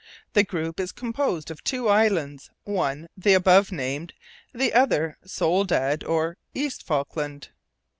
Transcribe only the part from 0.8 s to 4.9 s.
composed of two islands, one the above named, the